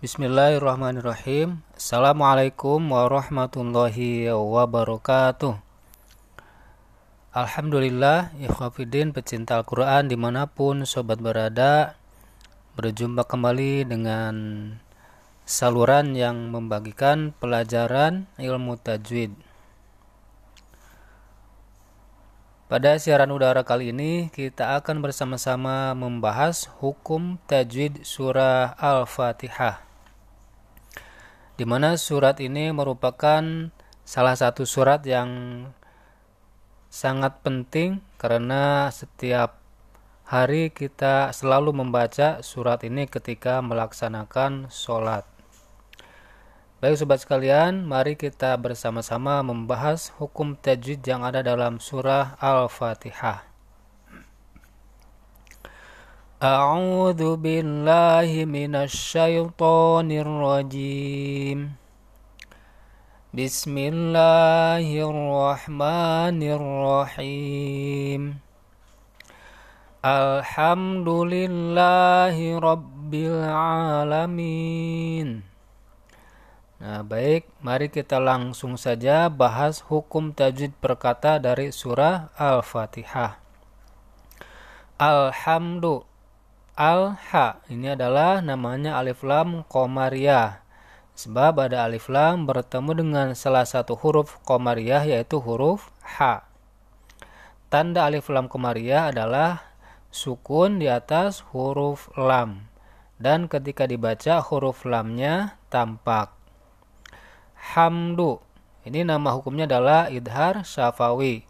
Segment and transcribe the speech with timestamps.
[0.00, 1.60] Bismillahirrahmanirrahim.
[1.76, 5.60] Assalamualaikum warahmatullahi wabarakatuh.
[7.36, 12.00] Alhamdulillah, ikhwafidin pecinta Al-Quran di mana pun sobat berada
[12.80, 14.34] Berjumpa kembali dengan
[15.44, 19.36] saluran yang membagikan pelajaran ilmu tajwid
[22.72, 29.89] Pada siaran udara kali ini kita akan bersama-sama membahas hukum tajwid surah Al-Fatihah
[31.60, 33.44] di mana surat ini merupakan
[34.00, 35.28] salah satu surat yang
[36.88, 39.60] sangat penting karena setiap
[40.24, 45.28] hari kita selalu membaca surat ini ketika melaksanakan sholat.
[46.80, 53.49] Baik sobat sekalian, mari kita bersama-sama membahas hukum tajwid yang ada dalam surah Al-Fatihah.
[56.45, 61.59] أعوذ بالله من الشيطان الرجيم
[63.31, 68.21] بسم الله الرحمن الرحيم
[70.05, 75.29] الحمد لله رب العالمين
[76.75, 83.39] Nah, baik, mari kita langsung saja bahas hukum tajwid perkata dari surah Al-Fatihah.
[84.99, 86.08] Alhamdulillah
[86.78, 90.62] Al-Ha ini adalah namanya alif lam komariah.
[91.18, 96.46] Sebab ada alif lam bertemu dengan salah satu huruf komariah yaitu huruf H.
[97.68, 99.66] Tanda alif lam komariah adalah
[100.14, 102.70] sukun di atas huruf lam.
[103.20, 106.32] Dan ketika dibaca huruf lamnya tampak.
[107.76, 108.40] Hamdu.
[108.88, 111.44] Ini nama hukumnya adalah idhar syafawi.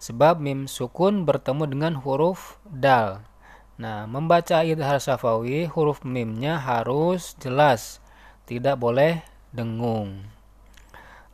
[0.00, 3.31] Sebab mim sukun bertemu dengan huruf dal.
[3.82, 7.98] Nah, membaca idhar syafawi, huruf mimnya harus jelas,
[8.46, 10.22] tidak boleh dengung.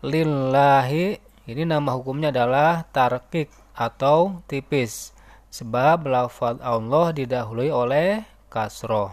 [0.00, 5.12] Lillahi, ini nama hukumnya adalah tarkik atau tipis,
[5.52, 9.12] sebab lafaz Allah didahului oleh kasroh.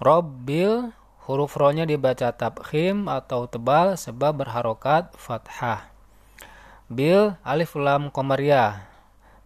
[0.00, 0.96] Robbil,
[1.28, 5.92] huruf rohnya dibaca tabkhim atau tebal sebab berharokat fathah.
[6.88, 8.89] Bil, alif lam komariah,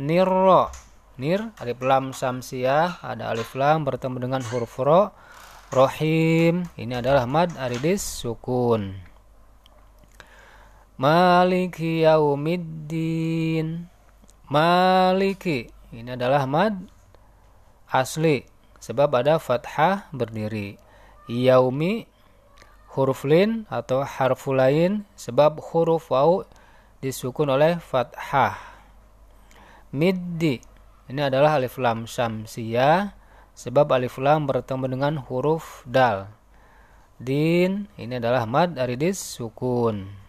[0.00, 0.70] Nirro,
[1.18, 5.12] nir alif lam samsiah, ada alif lam bertemu dengan huruf ro.
[5.74, 8.94] Rohim, ini adalah mad aridis sukun.
[10.94, 13.93] Maliki yaumiddin.
[14.54, 16.78] Maliki, ini adalah mad
[17.90, 18.46] asli
[18.78, 20.78] sebab ada fathah berdiri.
[21.26, 22.06] Yaumi
[22.94, 26.46] huruf lin atau harfu lain sebab huruf waw
[27.02, 28.54] disukun oleh fathah.
[29.90, 30.62] Middi
[31.10, 33.10] ini adalah alif lam syamsiyah
[33.58, 36.30] sebab alif lam bertemu dengan huruf dal.
[37.18, 40.23] Din ini adalah mad aridis sukun.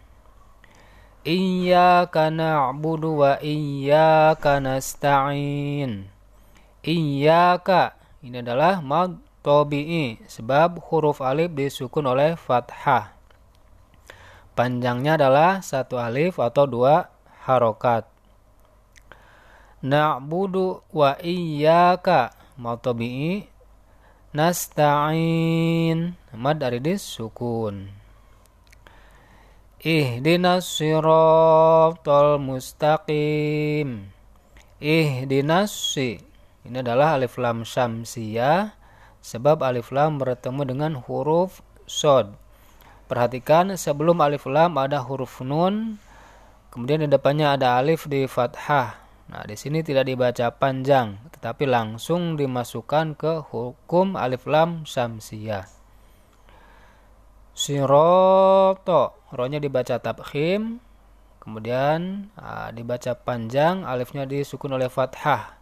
[1.26, 6.06] Iyyaka na'budu wa iyyaka nasta'in.
[6.86, 13.18] Iyaka ini adalah mad tobi'i sebab huruf alif disukun oleh fathah.
[14.54, 17.10] Panjangnya adalah satu alif atau dua
[17.50, 18.06] harokat.
[19.82, 23.50] Na'budu wa iyyaka mad tobi'i
[24.30, 28.05] nasta'in mad dari disukun.
[29.86, 34.10] Ihdinas siratal mustaqim.
[34.82, 35.70] Ihdinas
[36.66, 38.74] ini adalah alif lam syamsiyah
[39.22, 42.34] sebab alif lam bertemu dengan huruf sod.
[43.06, 46.02] Perhatikan sebelum alif lam ada huruf nun,
[46.74, 48.98] kemudian di depannya ada alif di fathah.
[49.30, 55.85] Nah, di sini tidak dibaca panjang, tetapi langsung dimasukkan ke hukum alif lam syamsiyah.
[57.66, 60.78] Siroto, rohnya dibaca tabkhim,
[61.42, 65.58] kemudian nah, dibaca panjang, alifnya disukun oleh fathah.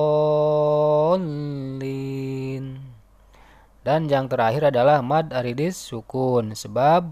[3.84, 7.04] Dan yang terakhir adalah mad aridis sukun sebab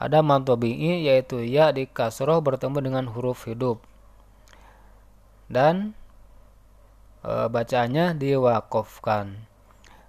[0.00, 3.84] ada mad tabi'i yaitu ya di kasroh bertemu dengan huruf hidup.
[5.46, 5.94] Dan
[7.20, 9.46] e, bacaannya diwakofkan.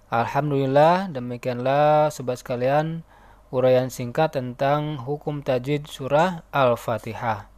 [0.08, 3.04] Alhamdulillah demikianlah sobat sekalian
[3.52, 7.52] uraian singkat tentang hukum tajwid surah Al-Fatihah.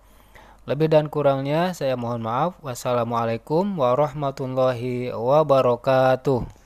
[0.66, 2.58] Lebih dan kurangnya saya mohon maaf.
[2.58, 6.59] Wassalamualaikum warahmatullahi wabarakatuh.